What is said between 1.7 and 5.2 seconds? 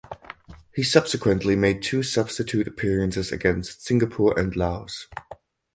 two substitute appearances against Singapore and Laos.